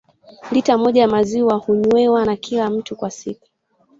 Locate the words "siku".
3.11-3.47